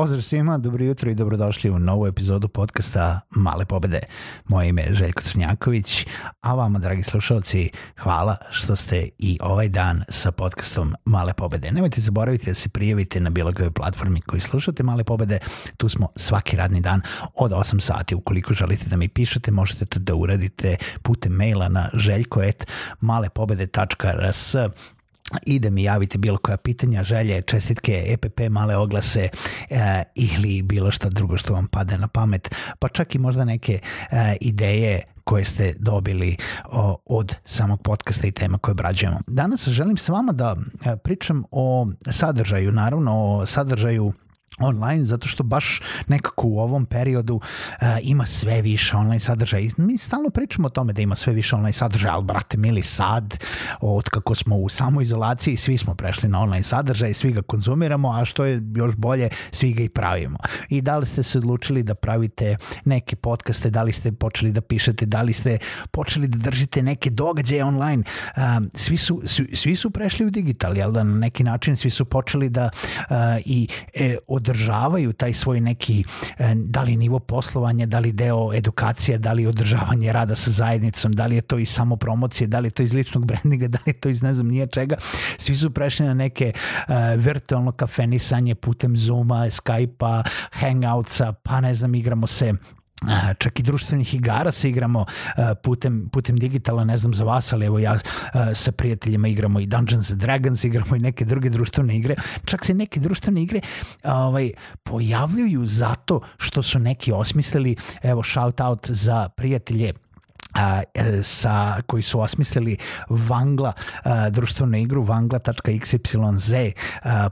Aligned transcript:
Pozdrav 0.00 0.22
svima, 0.22 0.58
dobro 0.58 0.84
jutro 0.84 1.10
i 1.10 1.14
dobrodošli 1.14 1.70
u 1.70 1.78
novu 1.78 2.06
epizodu 2.06 2.48
podcasta 2.48 3.20
Male 3.30 3.64
pobede. 3.64 4.00
Moje 4.48 4.68
ime 4.68 4.82
je 4.82 4.94
Željko 4.94 5.22
Crnjaković, 5.22 6.06
a 6.40 6.54
vama, 6.54 6.78
dragi 6.78 7.02
slušalci, 7.02 7.70
hvala 7.98 8.36
što 8.50 8.76
ste 8.76 9.08
i 9.18 9.38
ovaj 9.42 9.68
dan 9.68 10.04
sa 10.08 10.32
podcastom 10.32 10.94
Male 11.04 11.34
pobede. 11.34 11.72
Nemojte 11.72 12.00
zaboraviti 12.00 12.46
da 12.46 12.54
se 12.54 12.68
prijavite 12.68 13.20
na 13.20 13.30
bilo 13.30 13.52
kojoj 13.52 13.70
platformi 13.70 14.20
koji 14.20 14.40
slušate 14.40 14.82
Male 14.82 15.04
pobede. 15.04 15.38
Tu 15.76 15.88
smo 15.88 16.08
svaki 16.16 16.56
radni 16.56 16.80
dan 16.80 17.00
od 17.34 17.50
8 17.50 17.80
sati. 17.80 18.14
Ukoliko 18.14 18.54
želite 18.54 18.88
da 18.88 18.96
mi 18.96 19.08
pišete, 19.08 19.50
možete 19.50 19.84
to 19.84 19.98
da 19.98 20.14
uradite 20.14 20.76
putem 21.02 21.32
maila 21.32 21.68
na 21.68 21.90
željko.malepobede.rs 21.94 24.54
i 25.46 25.58
da 25.58 25.70
mi 25.70 25.82
javite 25.82 26.18
bilo 26.18 26.38
koja 26.38 26.56
pitanja, 26.56 27.02
želje, 27.02 27.42
čestitke, 27.42 28.04
EPP, 28.06 28.40
male 28.50 28.76
oglase 28.76 29.28
e, 29.70 30.02
ili 30.14 30.62
bilo 30.62 30.90
šta 30.90 31.08
drugo 31.08 31.36
što 31.36 31.52
vam 31.52 31.66
pade 31.66 31.98
na 31.98 32.08
pamet, 32.08 32.54
pa 32.78 32.88
čak 32.88 33.14
i 33.14 33.18
možda 33.18 33.44
neke 33.44 33.78
e, 34.10 34.36
ideje 34.40 35.00
koje 35.24 35.44
ste 35.44 35.74
dobili 35.78 36.36
o, 36.72 36.96
od 37.06 37.36
samog 37.44 37.82
podcasta 37.82 38.26
i 38.26 38.32
tema 38.32 38.58
koje 38.58 38.72
obrađujemo. 38.72 39.20
Danas 39.26 39.68
želim 39.68 39.96
s 39.96 40.08
vama 40.08 40.32
da 40.32 40.56
e, 40.84 40.96
pričam 40.96 41.44
o 41.50 41.86
sadržaju, 42.10 42.72
naravno 42.72 43.12
o 43.12 43.46
sadržaju 43.46 44.12
online 44.60 45.04
zato 45.04 45.28
što 45.28 45.42
baš 45.42 45.80
nekako 46.08 46.48
u 46.48 46.58
ovom 46.58 46.86
periodu 46.86 47.34
uh, 47.34 47.88
ima 48.02 48.26
sve 48.26 48.62
više 48.62 48.96
online 48.96 49.20
sadržaja. 49.20 49.70
Mi 49.76 49.98
stalno 49.98 50.30
pričamo 50.30 50.66
o 50.66 50.70
tome 50.70 50.92
da 50.92 51.02
ima 51.02 51.14
sve 51.14 51.32
više 51.32 51.56
online 51.56 51.72
sadržaja, 51.72 52.14
ali 52.14 52.24
brate 52.24 52.56
mili 52.56 52.82
sad, 52.82 53.44
od 53.80 54.08
kako 54.08 54.34
smo 54.34 54.56
u 54.56 54.68
samoizolaciji, 54.68 55.56
svi 55.56 55.78
smo 55.78 55.94
prešli 55.94 56.28
na 56.28 56.40
online 56.40 56.62
sadržaj, 56.62 57.14
svi 57.14 57.32
ga 57.32 57.42
konzumiramo, 57.42 58.12
a 58.12 58.24
što 58.24 58.44
je 58.44 58.62
još 58.76 58.96
bolje, 58.96 59.28
svi 59.50 59.72
ga 59.72 59.82
i 59.82 59.88
pravimo. 59.88 60.38
I 60.68 60.80
da 60.80 60.98
li 60.98 61.06
ste 61.06 61.22
se 61.22 61.38
odlučili 61.38 61.82
da 61.82 61.94
pravite 61.94 62.56
neke 62.84 63.16
podcaste, 63.16 63.70
da 63.70 63.82
li 63.82 63.92
ste 63.92 64.12
počeli 64.12 64.52
da 64.52 64.60
pišete, 64.60 65.06
da 65.06 65.22
li 65.22 65.32
ste 65.32 65.58
počeli 65.90 66.28
da 66.28 66.38
držite 66.38 66.82
neke 66.82 67.10
događaje 67.10 67.64
online, 67.64 68.02
uh, 68.36 68.42
svi, 68.74 68.96
su, 68.96 69.22
svi, 69.26 69.56
svi 69.56 69.76
su 69.76 69.90
prešli 69.90 70.26
u 70.26 70.30
digital, 70.30 70.76
jel 70.76 70.92
da 70.92 71.02
na 71.02 71.14
neki 71.14 71.44
način 71.44 71.76
svi 71.76 71.90
su 71.90 72.04
počeli 72.04 72.48
da 72.48 72.70
uh, 72.74 73.16
i 73.44 73.68
e, 73.94 74.16
od 74.28 74.49
održavaju 74.50 75.12
taj 75.12 75.32
svoj 75.32 75.60
neki, 75.60 76.04
e, 76.38 76.54
da 76.54 76.82
li 76.82 76.96
nivo 76.96 77.18
poslovanja, 77.18 77.86
da 77.86 77.98
li 77.98 78.12
deo 78.12 78.54
edukacije, 78.54 79.18
da 79.18 79.32
li 79.32 79.46
održavanje 79.46 80.12
rada 80.12 80.34
sa 80.34 80.50
zajednicom, 80.50 81.12
da 81.12 81.26
li 81.26 81.36
je 81.36 81.40
to 81.40 81.58
iz 81.58 81.68
samo 81.68 81.96
promocije, 81.96 82.46
da 82.48 82.60
li 82.60 82.66
je 82.66 82.70
to 82.70 82.82
iz 82.82 82.92
ličnog 82.94 83.26
brandinga, 83.26 83.68
da 83.74 83.78
li 83.86 83.90
je 83.90 84.00
to 84.00 84.08
iz 84.08 84.22
ne 84.22 84.34
znam 84.34 84.48
nije 84.48 84.66
čega. 84.66 84.96
Svi 85.38 85.56
su 85.56 85.70
prešli 85.70 86.06
na 86.06 86.14
neke 86.14 86.52
uh, 86.54 86.94
virtualno 87.16 87.72
kafenisanje 87.72 88.54
putem 88.54 88.96
Zooma, 88.96 89.46
Skype-a, 89.50 90.22
Hangoutsa, 90.52 91.32
pa 91.32 91.60
ne 91.60 91.74
znam, 91.74 91.94
igramo 91.94 92.26
se 92.26 92.54
čak 93.38 93.60
i 93.60 93.62
društvenih 93.62 94.14
igara 94.14 94.52
se 94.52 94.68
igramo 94.68 95.04
putem, 95.62 96.08
putem 96.12 96.36
digitala, 96.36 96.84
ne 96.84 96.96
znam 96.96 97.14
za 97.14 97.24
vas, 97.24 97.52
ali 97.52 97.66
evo 97.66 97.78
ja 97.78 97.98
sa 98.54 98.72
prijateljima 98.72 99.28
igramo 99.28 99.60
i 99.60 99.66
Dungeons 99.66 100.10
and 100.10 100.20
Dragons, 100.20 100.64
igramo 100.64 100.96
i 100.96 100.98
neke 100.98 101.24
druge 101.24 101.50
društvene 101.50 101.96
igre. 101.96 102.14
Čak 102.44 102.64
se 102.64 102.74
neke 102.74 103.00
društvene 103.00 103.42
igre 103.42 103.60
ovaj, 104.04 104.50
pojavljuju 104.82 105.66
zato 105.66 106.20
što 106.38 106.62
su 106.62 106.78
neki 106.78 107.12
osmislili, 107.12 107.76
evo 108.02 108.22
shout 108.22 108.60
out 108.60 108.90
za 108.90 109.28
prijatelje 109.28 109.92
a, 110.54 110.82
e, 110.94 111.22
sa, 111.22 111.82
koji 111.86 112.02
su 112.02 112.20
osmislili 112.20 112.76
Vangla, 113.08 113.72
a, 114.04 114.30
društvenu 114.30 114.78
igru 114.78 115.02
vangla.xyz 115.02 116.72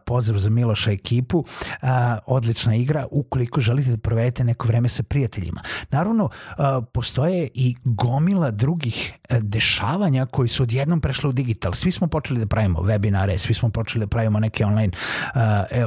pozdrav 0.06 0.38
za 0.38 0.50
Miloša 0.50 0.90
ekipu. 0.90 1.44
A, 1.82 2.18
odlična 2.26 2.74
igra 2.74 3.06
ukoliko 3.10 3.60
želite 3.60 3.90
da 3.90 3.98
provedete 3.98 4.44
neko 4.44 4.68
vreme 4.68 4.88
sa 4.88 5.02
prijateljima. 5.02 5.60
Naravno 5.90 6.28
a, 6.56 6.80
postoje 6.92 7.48
i 7.54 7.76
gomila 7.84 8.50
drugih 8.50 9.12
a, 9.28 9.38
dešavanja 9.40 10.26
koji 10.26 10.48
su 10.48 10.62
odjednom 10.62 11.00
prešli 11.00 11.28
u 11.28 11.32
digital. 11.32 11.72
Svi 11.72 11.92
smo 11.92 12.06
počeli 12.06 12.40
da 12.40 12.46
pravimo 12.46 12.78
webinare 12.78 13.36
svi 13.36 13.54
smo 13.54 13.70
počeli 13.70 14.04
da 14.04 14.06
pravimo 14.06 14.40
neke 14.40 14.64
online 14.64 14.92
a, 15.34 15.64
e, 15.70 15.84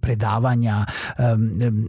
predavanja 0.00 0.86
a, 1.18 1.36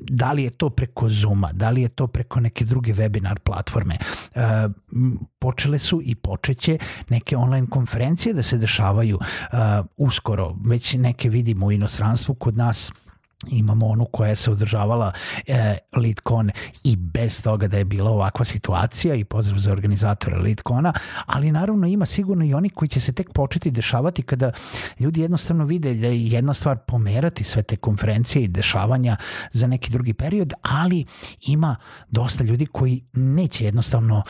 da 0.10 0.32
li 0.32 0.44
je 0.44 0.50
to 0.50 0.70
preko 0.70 1.10
Zuma 1.10 1.52
da 1.54 1.70
li 1.70 1.82
je 1.82 1.90
to 1.90 2.08
preko 2.08 2.40
neke 2.40 2.66
druge 2.66 2.94
webinar 2.94 3.40
platforme. 3.40 3.98
A, 4.36 4.67
počele 5.40 5.80
su 5.80 6.02
i 6.04 6.16
počeće 6.16 6.78
neke 7.10 7.38
online 7.38 7.68
konferencije 7.70 8.34
da 8.34 8.44
se 8.44 8.58
dešavaju 8.58 9.20
uskoro. 9.98 10.56
Već 10.66 10.94
neke 10.94 11.30
vidimo 11.30 11.66
u 11.66 11.72
inostranstvu 11.72 12.36
kod 12.36 12.58
nas 12.58 12.92
imamo 13.48 13.88
onu 13.88 14.06
koja 14.06 14.36
se 14.36 14.52
održavala 14.52 15.12
e, 15.48 15.78
LeadCon 15.96 16.52
i 16.84 16.96
bez 16.96 17.44
toga 17.44 17.68
da 17.68 17.78
je 17.78 17.86
bila 17.86 18.12
ovakva 18.12 18.46
situacija 18.46 19.16
i 19.16 19.24
pozdrav 19.24 19.60
za 19.60 19.72
organizatore 19.72 20.38
LeadCona, 20.38 20.94
ali 21.26 21.52
naravno 21.52 21.88
ima 21.88 22.06
sigurno 22.06 22.46
i 22.46 22.54
oni 22.54 22.70
koji 22.70 22.90
će 22.90 23.00
se 23.00 23.14
tek 23.14 23.34
početi 23.34 23.72
dešavati 23.72 24.24
kada 24.24 24.52
ljudi 25.00 25.22
jednostavno 25.22 25.66
vide 25.66 25.94
da 25.94 26.08
je 26.08 26.28
jedna 26.28 26.54
stvar 26.54 26.78
pomerati 26.78 27.44
sve 27.44 27.64
te 27.64 27.76
konferencije 27.76 28.44
i 28.44 28.48
dešavanja 28.48 29.18
za 29.52 29.68
neki 29.68 29.92
drugi 29.92 30.14
period, 30.14 30.54
ali 30.62 31.06
ima 31.42 31.76
dosta 32.10 32.44
ljudi 32.44 32.66
koji 32.66 33.04
neće 33.14 33.66
jednostavno 33.66 34.24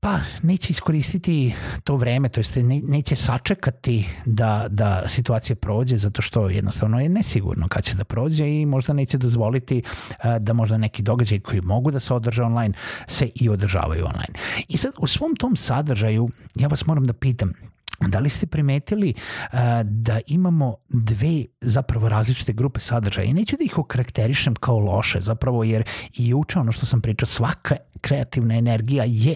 pa 0.00 0.18
neće 0.42 0.70
iskoristiti 0.70 1.54
to 1.84 1.96
vreme, 1.96 2.28
to 2.28 2.40
jest 2.40 2.56
ne, 2.56 2.80
neće 2.84 3.16
sačekati 3.16 4.08
da, 4.26 4.66
da 4.70 5.02
situacija 5.06 5.56
prođe 5.56 5.96
zato 5.96 6.22
što 6.22 6.48
jednostavno 6.48 7.00
je 7.00 7.08
nesigurno 7.08 7.68
kad 7.68 7.84
će 7.84 7.96
da 7.96 8.04
prođe 8.04 8.60
i 8.60 8.66
možda 8.66 8.92
neće 8.92 9.18
dozvoliti 9.18 9.82
uh, 9.84 10.36
da 10.40 10.52
možda 10.52 10.78
neki 10.78 11.02
događaj 11.02 11.40
koji 11.40 11.60
mogu 11.60 11.90
da 11.90 12.00
se 12.00 12.14
održe 12.14 12.42
online 12.42 12.74
se 13.06 13.30
i 13.34 13.48
održavaju 13.48 14.04
online. 14.04 14.34
I 14.68 14.76
sad 14.76 14.92
u 14.98 15.06
svom 15.06 15.36
tom 15.36 15.56
sadržaju 15.56 16.28
ja 16.54 16.68
vas 16.68 16.86
moram 16.86 17.04
da 17.04 17.12
pitam 17.12 17.52
Da 18.06 18.18
li 18.18 18.30
ste 18.30 18.46
primetili 18.46 19.14
uh, 19.14 19.58
da 19.84 20.20
imamo 20.26 20.76
dve 20.88 21.44
zapravo 21.60 22.08
različite 22.08 22.52
grupe 22.52 22.80
sadržaja 22.80 23.24
i 23.24 23.32
neću 23.32 23.56
da 23.56 23.64
ih 23.64 23.78
okarakterišem 23.78 24.54
kao 24.54 24.78
loše 24.78 25.20
zapravo 25.20 25.64
jer 25.64 25.84
i 26.14 26.34
uče 26.34 26.58
ono 26.58 26.72
što 26.72 26.86
sam 26.86 27.00
pričao 27.00 27.26
svaka 27.26 27.76
kreativna 28.00 28.54
energija 28.54 29.04
je 29.06 29.34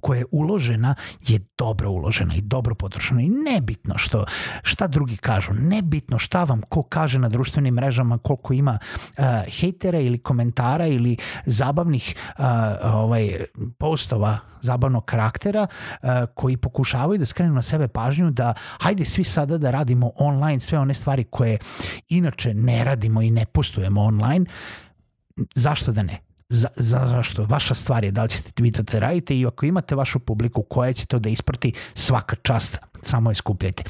koja 0.00 0.18
je 0.18 0.24
uložena 0.30 0.94
je 1.28 1.40
dobro 1.58 1.90
uložena 1.90 2.34
i 2.34 2.40
dobro 2.40 2.74
potrošena 2.74 3.22
i 3.22 3.28
nebitno 3.28 3.98
što 3.98 4.24
šta 4.62 4.86
drugi 4.86 5.16
kažu, 5.16 5.52
nebitno 5.52 6.18
šta 6.18 6.44
vam 6.44 6.60
ko 6.68 6.82
kaže 6.82 7.18
na 7.18 7.28
društvenim 7.28 7.74
mrežama 7.74 8.18
koliko 8.18 8.52
ima 8.52 8.78
uh, 9.18 9.24
hejtera 9.60 10.00
ili 10.00 10.18
komentara 10.18 10.86
ili 10.86 11.16
zabavnih 11.46 12.14
uh, 12.38 12.44
ovaj 12.82 13.44
postova 13.78 14.38
zabavnog 14.62 15.04
karaktera 15.04 15.66
uh, 16.02 16.08
koji 16.34 16.56
pokušavaju 16.56 17.18
da 17.18 17.26
skrenu 17.26 17.54
na 17.54 17.62
sebe 17.62 17.88
pažnju 17.88 18.30
da 18.30 18.54
hajde 18.80 19.04
svi 19.04 19.24
sada 19.24 19.58
da 19.58 19.70
radimo 19.70 20.12
online 20.16 20.60
sve 20.60 20.78
one 20.78 20.94
stvari 20.94 21.24
koje 21.24 21.58
inače 22.08 22.54
ne 22.54 22.84
radimo 22.84 23.22
i 23.22 23.30
ne 23.30 23.46
postujemo 23.46 24.02
online 24.02 24.46
zašto 25.54 25.92
da 25.92 26.02
ne? 26.02 26.29
Za, 26.50 26.68
za, 26.76 27.06
zašto? 27.06 27.44
Vaša 27.44 27.74
stvar 27.74 28.04
je 28.04 28.10
da 28.10 28.22
li 28.22 28.28
ćete 28.28 28.62
vi 28.62 28.72
to 28.72 28.82
te 28.82 29.00
radite 29.00 29.38
i 29.38 29.46
ako 29.46 29.66
imate 29.66 29.94
vašu 29.94 30.18
publiku 30.18 30.62
koja 30.62 30.92
će 30.92 31.06
to 31.06 31.18
da 31.18 31.28
isprati, 31.28 31.72
svaka 31.94 32.36
čast, 32.36 32.78
samo 33.02 33.30
je 33.30 33.34
skupljajte. 33.34 33.82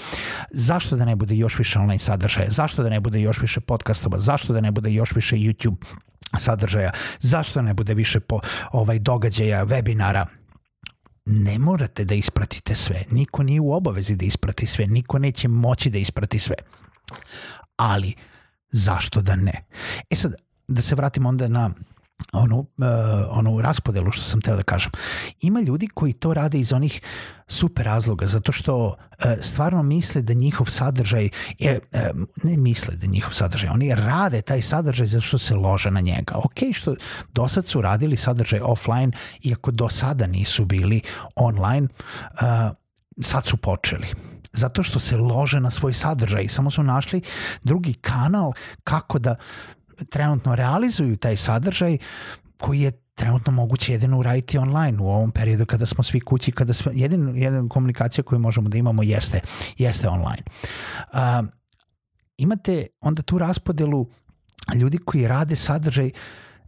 Zašto 0.50 0.96
da 0.96 1.04
ne 1.04 1.16
bude 1.16 1.36
još 1.36 1.58
više 1.58 1.78
online 1.78 1.98
sadržaja? 1.98 2.50
Zašto 2.50 2.82
da 2.82 2.88
ne 2.88 3.00
bude 3.00 3.20
još 3.20 3.40
više 3.40 3.60
podcastova? 3.60 4.18
Zašto 4.18 4.52
da 4.52 4.60
ne 4.60 4.70
bude 4.70 4.92
još 4.92 5.12
više 5.12 5.36
YouTube 5.36 5.84
sadržaja? 6.38 6.90
Zašto 7.20 7.54
da 7.54 7.62
ne 7.62 7.74
bude 7.74 7.94
više 7.94 8.20
po 8.20 8.40
ovaj 8.72 8.98
događaja, 8.98 9.66
webinara? 9.66 10.26
ne 11.26 11.58
morate 11.58 12.04
da 12.04 12.14
ispratite 12.14 12.74
sve. 12.74 13.04
Niko 13.10 13.42
nije 13.42 13.60
u 13.60 13.72
obavezi 13.72 14.16
da 14.16 14.24
isprati 14.24 14.66
sve. 14.66 14.86
Niko 14.86 15.18
neće 15.18 15.48
moći 15.48 15.90
da 15.90 15.98
isprati 15.98 16.38
sve. 16.38 16.54
Ali, 17.76 18.14
zašto 18.72 19.22
da 19.22 19.36
ne? 19.36 19.64
E 20.10 20.16
sad, 20.16 20.34
da 20.68 20.82
se 20.82 20.94
vratimo 20.94 21.28
onda 21.28 21.48
na 21.48 21.70
onu, 22.32 22.58
uh, 22.58 22.66
onu 23.30 23.60
raspodelu 23.60 24.10
što 24.10 24.22
sam 24.22 24.40
teo 24.40 24.56
da 24.56 24.62
kažem. 24.62 24.92
Ima 25.40 25.60
ljudi 25.60 25.88
koji 25.94 26.12
to 26.12 26.34
rade 26.34 26.58
iz 26.58 26.72
onih 26.72 27.00
super 27.48 27.84
razloga, 27.84 28.26
zato 28.26 28.52
što 28.52 28.86
uh, 28.86 28.94
stvarno 29.40 29.82
misle 29.82 30.22
da 30.22 30.32
njihov 30.32 30.66
sadržaj, 30.66 31.28
je, 31.58 31.80
uh, 31.92 32.00
ne 32.42 32.56
misle 32.56 32.96
da 32.96 33.06
njihov 33.06 33.32
sadržaj, 33.32 33.70
oni 33.70 33.94
rade 33.94 34.42
taj 34.42 34.62
sadržaj 34.62 35.06
zato 35.06 35.22
što 35.22 35.38
se 35.38 35.54
lože 35.54 35.90
na 35.90 36.00
njega. 36.00 36.34
Ok, 36.34 36.58
što 36.72 36.94
do 37.32 37.48
sad 37.48 37.66
su 37.66 37.82
radili 37.82 38.16
sadržaj 38.16 38.60
offline, 38.60 39.12
iako 39.42 39.70
do 39.70 39.88
sada 39.88 40.26
nisu 40.26 40.64
bili 40.64 41.00
online, 41.36 41.88
uh, 42.32 42.40
sad 43.22 43.46
su 43.46 43.56
počeli 43.56 44.06
zato 44.52 44.82
što 44.82 44.98
se 44.98 45.16
lože 45.16 45.60
na 45.60 45.70
svoj 45.70 45.92
sadržaj 45.92 46.48
samo 46.48 46.70
su 46.70 46.82
našli 46.82 47.20
drugi 47.62 47.92
kanal 47.92 48.52
kako 48.84 49.18
da 49.18 49.36
trenutno 50.04 50.54
realizuju 50.54 51.16
taj 51.16 51.36
sadržaj 51.36 51.98
koji 52.58 52.80
je 52.80 52.92
trenutno 53.14 53.52
moguće 53.52 53.92
jedino 53.92 54.18
uraditi 54.18 54.58
online 54.58 54.98
u 55.02 55.08
ovom 55.08 55.30
periodu 55.30 55.66
kada 55.66 55.86
smo 55.86 56.04
svi 56.04 56.20
kući, 56.20 56.52
kada 56.52 56.74
sve, 56.74 56.92
jedin, 56.94 57.36
jedina 57.36 57.68
komunikacija 57.68 58.24
koju 58.24 58.38
možemo 58.38 58.68
da 58.68 58.78
imamo 58.78 59.02
jeste, 59.02 59.40
jeste 59.78 60.08
online. 60.08 60.42
Uh, 61.12 61.48
imate 62.36 62.86
onda 63.00 63.22
tu 63.22 63.38
raspodelu 63.38 64.06
ljudi 64.74 64.98
koji 64.98 65.28
rade 65.28 65.56
sadržaj 65.56 66.10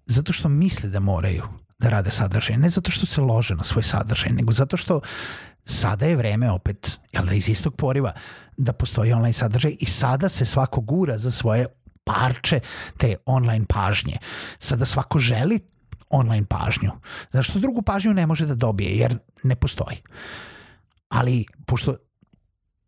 zato 0.06 0.32
što 0.32 0.49
misle 0.49 0.88
da 0.88 1.00
moraju 1.00 1.43
da 1.79 1.88
rade 1.88 2.11
sadržaj, 2.11 2.56
ne 2.56 2.69
zato 2.69 2.90
što 2.90 3.06
se 3.06 3.20
lože 3.20 3.55
na 3.55 3.62
svoj 3.62 3.82
sadržaj, 3.82 4.32
nego 4.32 4.52
zato 4.52 4.76
što 4.76 5.00
sada 5.64 6.06
je 6.06 6.17
vreme 6.17 6.50
opet, 6.50 6.99
jel 7.12 7.25
da 7.26 7.34
iz 7.34 7.49
istog 7.49 7.76
poriva, 7.76 8.12
da 8.56 8.73
postoji 8.73 9.12
online 9.12 9.32
sadržaj 9.32 9.76
i 9.81 9.87
sada 9.87 10.29
se 10.29 10.44
svako 10.44 10.81
gura 10.81 11.19
za 11.19 11.31
svoje 11.31 11.67
parče 12.05 12.61
te 12.97 13.17
online 13.27 13.67
pažnje. 13.69 14.19
Sada 14.59 14.87
svako 14.87 15.19
želi 15.19 15.61
online 16.11 16.47
pažnju. 16.47 16.91
Zašto 17.33 17.59
drugu 17.59 17.83
pažnju 17.83 18.15
ne 18.15 18.27
može 18.27 18.47
da 18.47 18.55
dobije, 18.55 18.97
jer 18.97 19.19
ne 19.43 19.57
postoji. 19.57 19.97
Ali, 21.09 21.47
pošto 21.67 21.97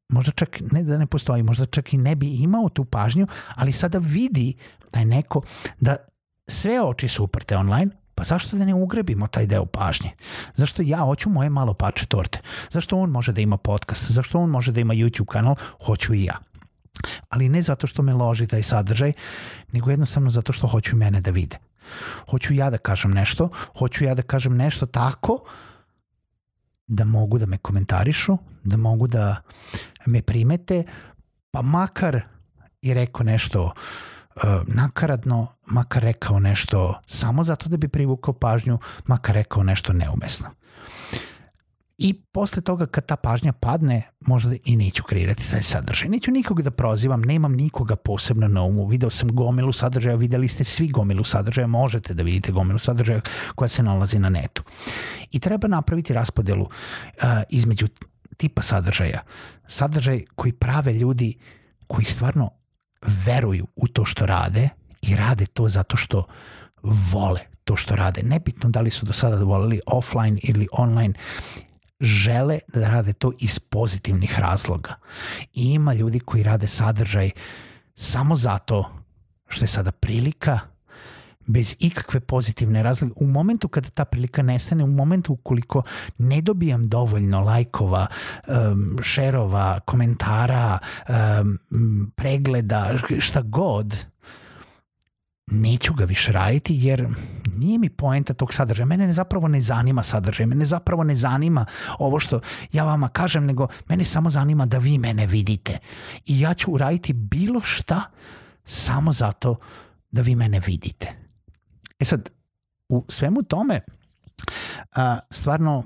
možda 0.09 0.33
čak 0.33 0.61
ne 0.73 0.83
da 0.83 0.99
ne 0.99 1.07
postoji, 1.07 1.43
možda 1.43 1.67
čak 1.67 1.93
i 1.93 1.97
ne 1.99 2.15
bi 2.15 2.37
imao 2.37 2.69
tu 2.69 2.85
pažnju, 2.85 3.27
ali 3.55 3.73
sada 3.73 3.99
vidi 3.99 4.55
taj 4.91 5.05
neko 5.05 5.43
da 5.81 5.97
sve 6.49 6.83
oči 6.83 7.09
su 7.09 7.25
uprte 7.25 7.57
online, 7.57 7.91
pa 8.15 8.25
zašto 8.25 8.57
da 8.57 8.65
ne 8.65 8.75
ugrebimo 8.75 9.27
taj 9.27 9.47
deo 9.47 9.67
pažnje? 9.67 10.11
Zašto 10.55 10.83
ja 10.83 10.99
hoću 10.99 11.31
moje 11.31 11.51
malo 11.51 11.75
pače 11.75 12.07
torte? 12.07 12.41
Zašto 12.71 12.99
on 12.99 13.11
može 13.11 13.33
da 13.33 13.41
ima 13.41 13.57
podcast? 13.57 14.11
Zašto 14.11 14.39
on 14.39 14.51
može 14.51 14.73
da 14.73 14.81
ima 14.81 14.95
YouTube 14.95 15.27
kanal? 15.27 15.55
Hoću 15.87 16.15
i 16.15 16.25
ja 16.25 16.39
ali 17.29 17.49
ne 17.49 17.63
zato 17.63 17.87
što 17.87 18.03
me 18.03 18.13
loži 18.13 18.47
taj 18.47 18.63
sadržaj, 18.63 19.13
nego 19.73 19.91
jednostavno 19.91 20.31
zato 20.31 20.53
što 20.53 20.67
hoću 20.67 20.97
mene 20.97 21.21
da 21.21 21.31
vide. 21.31 21.57
Hoću 22.31 22.55
ja 22.55 22.71
da 22.71 22.79
kažem 22.79 23.11
nešto, 23.11 23.49
hoću 23.79 24.05
ja 24.05 24.15
da 24.15 24.23
kažem 24.23 24.57
nešto 24.57 24.87
tako 24.87 25.39
da 26.87 27.05
mogu 27.05 27.39
da 27.39 27.47
me 27.47 27.59
komentarišu, 27.59 28.39
da 28.65 28.77
mogu 28.77 29.07
da 29.07 29.37
me 30.07 30.23
primete, 30.23 30.85
pa 31.51 31.63
makar 31.63 32.21
i 32.83 32.95
rekao 32.95 33.25
nešto 33.25 33.63
uh, 33.65 34.43
nakaradno, 34.67 35.47
makar 35.67 36.03
rekao 36.03 36.41
nešto 36.41 37.01
samo 37.07 37.45
zato 37.45 37.69
da 37.69 37.77
bi 37.77 37.89
privukao 37.89 38.35
pažnju, 38.35 38.79
makar 39.07 39.35
rekao 39.35 39.63
nešto 39.63 39.93
neumesno. 39.93 40.47
I 42.05 42.13
posle 42.13 42.63
toga 42.63 42.87
kad 42.87 43.07
ta 43.07 43.17
pažnja 43.17 43.53
padne, 43.53 44.03
možda 44.21 44.57
i 44.65 44.77
neću 44.77 45.03
kreirati 45.03 45.51
taj 45.51 45.63
sadržaj. 45.63 46.09
Neću 46.09 46.31
nikoga 46.31 46.63
da 46.63 46.71
prozivam, 46.71 47.23
nemam 47.23 47.53
nikoga 47.53 47.97
posebno 47.97 48.49
na 48.49 48.63
umu. 48.63 48.87
Video 48.87 49.11
sam 49.11 49.33
gomilu 49.33 49.73
sadržaja, 49.73 50.17
videli 50.17 50.49
ste 50.49 50.65
svi 50.65 50.89
gomilu 50.89 51.25
sadržaja, 51.25 51.67
možete 51.67 52.15
da 52.15 52.23
vidite 52.23 52.53
gomilu 52.53 52.79
sadržaja 52.79 53.21
koja 53.55 53.69
se 53.69 53.83
nalazi 53.83 54.19
na 54.19 54.29
netu. 54.29 54.63
I 55.31 55.41
treba 55.41 55.69
napraviti 55.69 56.13
raspodelu 56.13 56.63
uh, 56.63 57.25
između 57.49 57.89
tipa 58.37 58.63
sadržaja. 58.63 59.21
Sadržaj 59.69 60.25
koji 60.35 60.53
prave 60.53 60.93
ljudi 60.93 61.39
koji 61.87 62.05
stvarno 62.05 62.51
veruju 63.27 63.67
u 63.77 63.89
to 63.89 64.05
što 64.05 64.27
rade 64.27 64.69
i 65.03 65.17
rade 65.17 65.47
to 65.47 65.69
zato 65.69 65.97
što 65.97 66.25
vole 66.83 67.41
to 67.65 67.77
što 67.77 67.97
rade. 67.97 68.23
Nebitno 68.23 68.71
da 68.71 68.81
li 68.81 68.91
su 68.91 69.07
do 69.07 69.13
sada 69.13 69.45
voleli 69.45 69.81
offline 69.87 70.39
ili 70.43 70.69
online, 70.73 71.15
žele 72.01 72.59
da 72.75 72.89
rade 72.89 73.13
to 73.13 73.33
iz 73.41 73.59
pozitivnih 73.59 74.41
razloga. 74.41 74.95
I 75.55 75.63
ima 75.63 75.95
ljudi 75.95 76.21
koji 76.21 76.43
rade 76.43 76.67
sadržaj 76.67 77.31
samo 77.95 78.37
zato 78.37 78.91
što 79.49 79.65
je 79.65 79.69
sada 79.69 79.93
prilika 79.93 80.59
bez 81.47 81.77
ikakve 81.79 82.21
pozitivne 82.21 82.83
razloge. 82.83 83.15
U 83.17 83.27
momentu 83.27 83.69
kada 83.69 83.89
ta 83.89 84.05
prilika 84.05 84.43
nestane, 84.43 84.85
u 84.85 84.87
momentu 84.87 85.33
ukoliko 85.33 85.83
ne 86.19 86.41
dobijam 86.41 86.89
dovoljno 86.89 87.41
lajkova, 87.41 88.07
um, 88.47 88.99
šerova, 89.03 89.81
komentara, 89.81 90.79
um, 91.09 92.13
pregleda, 92.17 92.91
šta 93.19 93.43
god, 93.43 94.07
neću 95.47 95.95
ga 95.95 96.05
više 96.05 96.33
raditi 96.33 96.75
jer 96.79 97.09
nije 97.55 97.79
mi 97.79 97.89
poenta 97.89 98.35
tog 98.35 98.55
sadržaja. 98.55 98.87
Mene 98.87 99.07
ne 99.07 99.13
zapravo 99.13 99.49
ne 99.49 99.61
zanima 99.61 100.03
sadržaj, 100.03 100.47
mene 100.47 100.65
zapravo 100.65 101.05
ne 101.05 101.15
zanima 101.15 101.67
ovo 101.99 102.19
što 102.19 102.41
ja 102.73 102.85
vama 102.85 103.09
kažem, 103.09 103.47
nego 103.47 103.69
mene 103.89 104.05
samo 104.05 104.31
zanima 104.31 104.67
da 104.67 104.79
vi 104.79 104.99
mene 104.99 105.27
vidite. 105.27 105.79
I 106.27 106.41
ja 106.41 106.55
ću 106.55 106.73
uraditi 106.73 107.13
bilo 107.13 107.61
šta 107.61 108.03
samo 108.65 109.13
zato 109.13 109.57
da 110.11 110.23
vi 110.23 110.35
mene 110.35 110.61
vidite. 110.67 111.13
E 111.99 112.05
sad, 112.05 112.31
u 112.89 113.05
svemu 113.09 113.43
tome, 113.43 113.81
a, 114.97 115.19
stvarno 115.31 115.85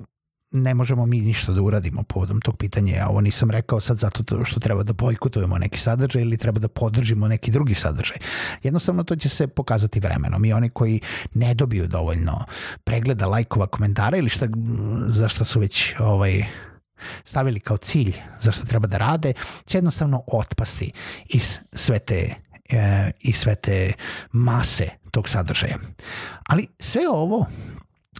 ne 0.51 0.73
možemo 0.73 1.05
mi 1.05 1.21
ništa 1.21 1.51
da 1.51 1.61
uradimo 1.61 2.03
povodom 2.03 2.41
tog 2.41 2.57
pitanja. 2.57 2.95
Ja 2.95 3.07
ovo 3.09 3.21
nisam 3.21 3.51
rekao 3.51 3.79
sad 3.79 3.99
zato 3.99 4.45
što 4.45 4.59
treba 4.59 4.83
da 4.83 4.93
bojkotujemo 4.93 5.57
neki 5.57 5.79
sadržaj 5.79 6.21
ili 6.21 6.37
treba 6.37 6.59
da 6.59 6.67
podržimo 6.67 7.27
neki 7.27 7.51
drugi 7.51 7.73
sadržaj. 7.73 8.17
Jednostavno 8.63 9.03
to 9.03 9.15
će 9.15 9.29
se 9.29 9.47
pokazati 9.47 9.99
vremenom 9.99 10.45
i 10.45 10.53
oni 10.53 10.69
koji 10.69 11.01
ne 11.33 11.53
dobiju 11.53 11.87
dovoljno 11.87 12.45
pregleda, 12.83 13.27
lajkova, 13.27 13.67
komentara 13.67 14.17
ili 14.17 14.29
šta, 14.29 14.47
zašto 15.07 15.45
su 15.45 15.59
već 15.59 15.95
ovaj, 15.99 16.45
stavili 17.23 17.59
kao 17.59 17.77
cilj 17.77 18.13
zašto 18.41 18.65
treba 18.65 18.87
da 18.87 18.97
rade, 18.97 19.33
će 19.65 19.77
jednostavno 19.77 20.23
otpasti 20.27 20.91
iz 21.25 21.59
sve 21.73 21.99
te 21.99 22.35
e, 22.69 23.11
sve 23.33 23.55
te 23.55 23.93
mase 24.31 24.89
tog 25.11 25.29
sadržaja. 25.29 25.77
Ali 26.43 26.67
sve 26.79 27.09
ovo 27.09 27.45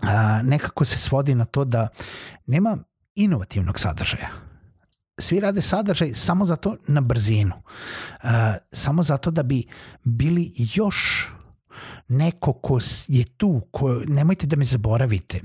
a, 0.01 0.41
nekako 0.43 0.85
se 0.85 0.97
svodi 0.97 1.35
na 1.35 1.45
to 1.45 1.65
da 1.65 1.87
nema 2.45 2.77
inovativnog 3.15 3.79
sadržaja. 3.79 4.29
Svi 5.19 5.39
rade 5.39 5.61
sadržaj 5.61 6.13
samo 6.13 6.45
zato 6.45 6.77
na 6.87 7.01
brzinu. 7.01 7.55
A, 8.23 8.55
samo 8.71 9.03
zato 9.03 9.31
da 9.31 9.43
bi 9.43 9.63
bili 10.03 10.53
još 10.57 11.29
neko 12.07 12.53
ko 12.53 12.79
je 13.07 13.25
tu, 13.25 13.61
ko, 13.71 14.01
nemojte 14.07 14.47
da 14.47 14.55
me 14.55 14.65
zaboravite. 14.65 15.41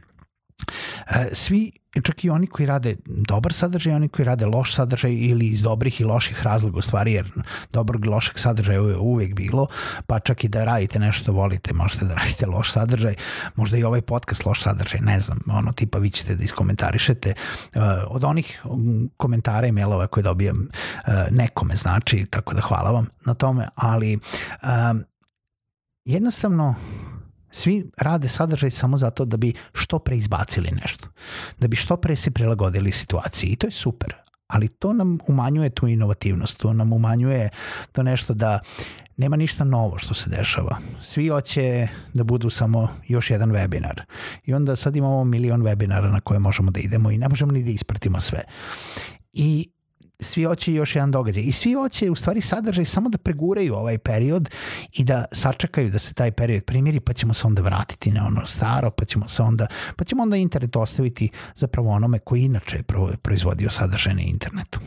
Svi 1.33 1.73
čak 2.03 2.25
i 2.25 2.31
oni 2.31 2.47
koji 2.47 2.67
rade 2.67 2.97
dobar 3.07 3.53
sadržaj, 3.53 3.95
oni 3.95 4.09
koji 4.09 4.27
rade 4.27 4.47
loš 4.47 4.75
sadržaj 4.75 5.13
ili 5.13 5.47
iz 5.47 5.63
dobrih 5.63 6.01
i 6.01 6.05
loših 6.05 6.43
razloga 6.43 6.79
u 6.79 6.83
stvari, 6.83 7.13
jer 7.13 7.31
dobrog 7.73 8.07
i 8.07 8.09
lošeg 8.09 8.39
sadržaja 8.39 8.81
je 8.81 8.97
uvek 8.97 9.35
bilo, 9.35 9.67
pa 10.07 10.21
čak 10.21 10.45
i 10.45 10.49
da 10.49 10.65
radite 10.65 10.99
nešto 10.99 11.23
što 11.23 11.33
volite, 11.33 11.75
možete 11.75 12.05
da 12.05 12.15
radite 12.15 12.47
loš 12.47 12.73
sadržaj, 12.73 13.15
možda 13.55 13.77
i 13.77 13.85
ovaj 13.85 14.01
podcast 14.01 14.47
loš 14.47 14.63
sadržaj, 14.63 15.01
ne 15.01 15.21
znam, 15.21 15.39
ono 15.51 15.73
tipa 15.73 15.99
vi 15.99 16.11
ćete 16.11 16.35
da 16.35 16.45
iskomentarišete 16.45 17.35
uh, 17.75 17.83
od 18.09 18.25
onih 18.25 18.63
komentara 19.17 19.67
i 19.67 19.73
mailova 19.73 20.07
koje 20.07 20.23
dobijam 20.23 20.59
uh, 20.59 21.15
nekome 21.31 21.77
znači, 21.77 22.27
tako 22.31 22.55
da 22.55 22.61
hvala 22.61 22.91
vam 22.91 23.07
na 23.27 23.35
tome, 23.35 23.69
ali 23.75 24.19
jednostavno 26.05 26.75
Svi 27.55 27.91
rade 27.97 28.29
sadržaj 28.29 28.71
samo 28.71 28.97
zato 28.97 29.25
da 29.25 29.37
bi 29.37 29.53
što 29.75 29.99
pre 29.99 30.17
izbacili 30.17 30.71
nešto. 30.83 31.09
Da 31.59 31.69
bi 31.69 31.77
što 31.77 31.97
pre 31.97 32.17
se 32.17 32.31
prilagodili 32.31 32.93
situaciji 32.93 33.49
i 33.51 33.57
to 33.57 33.67
je 33.67 33.71
super. 33.71 34.15
Ali 34.47 34.69
to 34.69 34.93
nam 34.93 35.19
umanjuje 35.27 35.71
tu 35.71 35.89
inovativnost, 35.89 36.59
to 36.59 36.73
nam 36.73 36.93
umanjuje 36.93 37.49
to 37.93 38.03
nešto 38.03 38.35
da 38.35 38.61
nema 39.17 39.37
ništa 39.37 39.65
novo 39.65 39.99
što 39.99 40.15
se 40.15 40.31
dešava. 40.31 40.79
Svi 41.03 41.29
hoće 41.29 41.89
da 42.15 42.25
budu 42.25 42.51
samo 42.51 42.89
još 43.09 43.31
jedan 43.31 43.51
webinar. 43.51 44.03
I 44.45 44.55
onda 44.55 44.77
sad 44.77 44.97
imamo 44.97 45.25
milion 45.25 45.63
webinara 45.63 46.13
na 46.13 46.21
koje 46.21 46.39
možemo 46.39 46.71
da 46.71 46.81
idemo 46.81 47.11
i 47.11 47.19
ne 47.19 47.29
možemo 47.29 47.53
ni 47.53 47.63
da 47.63 47.71
ispratimo 47.71 48.21
sve. 48.21 48.43
I 49.33 49.71
svi 50.21 50.45
hoće 50.45 50.75
još 50.75 50.97
jedan 50.97 51.11
događaj 51.11 51.43
i 51.43 51.53
svi 51.53 51.73
hoće 51.73 52.11
u 52.11 52.15
stvari 52.15 52.41
sadržaj 52.41 52.85
samo 52.85 53.09
da 53.09 53.19
preguraju 53.19 53.75
ovaj 53.75 53.99
period 53.99 54.51
i 54.93 55.05
da 55.05 55.25
sačekaju 55.33 55.91
da 55.91 55.99
se 55.99 56.15
taj 56.15 56.33
period 56.33 56.65
primiri 56.65 57.01
pa 57.01 57.13
ćemo 57.13 57.35
se 57.35 57.47
onda 57.47 57.63
vratiti 57.63 58.11
na 58.11 58.27
ono 58.27 58.47
staro 58.47 58.91
pa 58.91 59.05
ćemo 59.05 59.29
se 59.29 59.43
onda 59.43 59.67
pa 59.97 60.05
ćemo 60.05 60.23
onda 60.23 60.37
internet 60.37 60.77
ostaviti 60.77 61.31
zapravo 61.55 61.91
onome 61.91 62.19
koji 62.19 62.43
inače 62.43 62.77
je 62.77 62.83
proizvodio 63.23 63.71
sadržaj 63.71 64.15
na 64.15 64.23
internetu. 64.23 64.81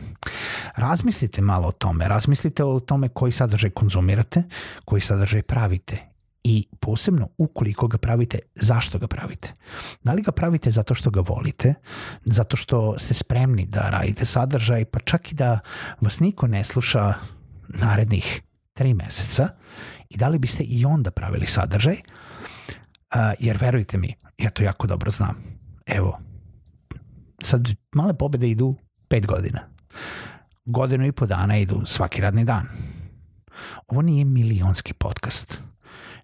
Razmislite 0.76 1.42
malo 1.42 1.68
o 1.68 1.72
tome, 1.72 2.08
razmislite 2.08 2.64
o 2.64 2.80
tome 2.80 3.08
koji 3.08 3.32
sadržaj 3.32 3.70
konzumirate, 3.70 4.42
koji 4.84 5.00
sadržaj 5.00 5.42
pravite 5.42 6.17
i 6.48 6.66
posebno 6.80 7.28
ukoliko 7.38 7.88
ga 7.88 7.98
pravite, 7.98 8.38
zašto 8.54 8.98
ga 8.98 9.06
pravite? 9.06 9.52
Da 10.02 10.12
li 10.12 10.22
ga 10.22 10.32
pravite 10.32 10.70
zato 10.70 10.94
što 10.94 11.10
ga 11.10 11.20
volite, 11.20 11.74
zato 12.24 12.56
što 12.56 12.98
ste 12.98 13.14
spremni 13.14 13.66
da 13.66 13.90
radite 13.90 14.24
sadržaj, 14.26 14.84
pa 14.84 15.00
čak 15.00 15.32
i 15.32 15.34
da 15.34 15.58
vas 16.00 16.20
niko 16.20 16.46
ne 16.46 16.64
sluša 16.64 17.14
narednih 17.68 18.40
tri 18.72 18.94
meseca 18.94 19.48
i 20.08 20.16
da 20.16 20.28
li 20.28 20.38
biste 20.38 20.64
i 20.64 20.84
onda 20.84 21.10
pravili 21.10 21.46
sadržaj, 21.46 21.96
jer 23.38 23.56
verujte 23.60 23.98
mi, 23.98 24.14
ja 24.38 24.50
to 24.50 24.62
jako 24.62 24.86
dobro 24.86 25.10
znam. 25.10 25.36
Evo, 25.86 26.18
sad 27.42 27.68
male 27.94 28.14
pobede 28.14 28.48
idu 28.48 28.74
pet 29.08 29.26
godina. 29.26 29.60
Godinu 30.64 31.06
i 31.06 31.12
po 31.12 31.26
dana 31.26 31.58
idu 31.58 31.82
svaki 31.86 32.20
radni 32.20 32.44
dan. 32.44 32.66
Ovo 33.88 34.02
nije 34.02 34.24
milionski 34.24 34.92
podcast. 34.92 35.58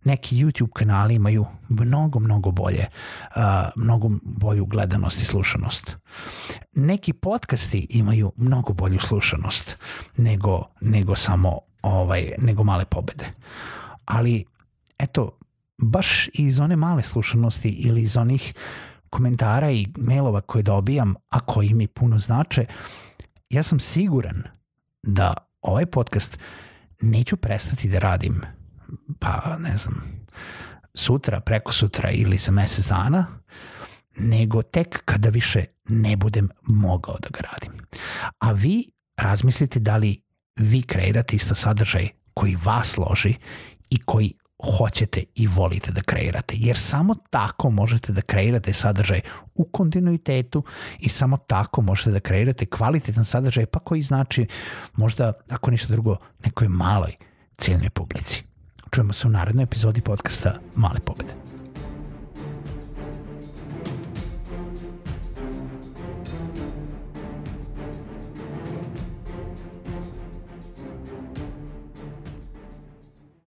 Neki 0.04 0.36
YouTube 0.36 0.72
kanali 0.72 1.14
imaju 1.14 1.46
mnogo, 1.68 2.18
mnogo 2.18 2.50
bolje, 2.50 2.86
uh, 3.36 3.42
mnogo 3.76 4.10
bolju 4.22 4.66
gledanost 4.66 5.22
i 5.22 5.24
slušanost. 5.24 5.96
Neki 6.72 7.12
podcasti 7.12 7.86
imaju 7.90 8.32
mnogo 8.36 8.72
bolju 8.72 8.98
slušanost 8.98 9.76
nego, 10.16 10.62
nego 10.80 11.14
samo 11.14 11.58
ovaj, 11.82 12.32
nego 12.38 12.64
male 12.64 12.84
pobede. 12.84 13.32
Ali, 14.04 14.44
eto, 14.98 15.38
baš 15.78 16.28
iz 16.32 16.60
one 16.60 16.76
male 16.76 17.02
slušanosti 17.02 17.68
ili 17.68 18.02
iz 18.02 18.16
onih 18.16 18.54
komentara 19.10 19.70
i 19.70 19.86
mailova 19.96 20.40
koje 20.40 20.62
dobijam, 20.62 21.14
a 21.28 21.40
koji 21.40 21.74
mi 21.74 21.86
puno 21.86 22.18
znače, 22.18 22.66
ja 23.50 23.62
sam 23.62 23.80
siguran 23.80 24.42
da 25.02 25.34
ovaj 25.62 25.86
podcast 25.86 26.38
neću 27.00 27.36
prestati 27.36 27.88
da 27.88 27.98
radim 27.98 28.42
pa 29.18 29.56
ne 29.58 29.76
znam 29.76 30.26
sutra, 30.94 31.40
preko 31.40 31.72
sutra 31.72 32.10
ili 32.10 32.36
za 32.36 32.52
mesec 32.52 32.86
dana, 32.86 33.26
nego 34.16 34.62
tek 34.62 35.02
kada 35.04 35.28
više 35.28 35.64
ne 35.88 36.16
budem 36.16 36.48
mogao 36.62 37.16
da 37.18 37.28
ga 37.28 37.40
radim. 37.52 37.72
A 38.38 38.52
vi 38.52 38.90
razmislite 39.16 39.80
da 39.80 39.96
li 39.96 40.22
vi 40.56 40.82
kreirate 40.82 41.36
isto 41.36 41.54
sadržaj 41.54 42.08
koji 42.34 42.56
vas 42.64 42.96
loži 42.96 43.34
i 43.90 43.98
koji 44.04 44.32
hoćete 44.78 45.24
i 45.34 45.46
volite 45.46 45.92
da 45.92 46.02
kreirate. 46.02 46.56
Jer 46.58 46.78
samo 46.78 47.14
tako 47.30 47.70
možete 47.70 48.12
da 48.12 48.20
kreirate 48.20 48.72
sadržaj 48.72 49.20
u 49.54 49.64
kontinuitetu 49.64 50.64
i 50.98 51.08
samo 51.08 51.36
tako 51.36 51.82
možete 51.82 52.10
da 52.10 52.20
kreirate 52.20 52.66
kvalitetan 52.66 53.24
sadržaj 53.24 53.66
pa 53.66 53.78
koji 53.78 54.02
znači 54.02 54.46
možda, 54.94 55.32
ako 55.50 55.70
ništa 55.70 55.92
drugo, 55.92 56.16
nekoj 56.44 56.68
maloj 56.68 57.14
ciljnoj 57.58 57.90
publici. 57.90 58.44
Čujemo 58.94 59.12
se 59.12 59.26
u 59.26 59.30
narednoj 59.30 59.62
epizodi 59.62 60.00
podcasta 60.00 60.58
Male 60.74 61.00
pobede. 61.04 61.34